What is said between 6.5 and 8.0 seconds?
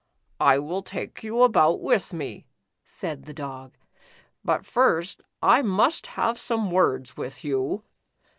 words with you.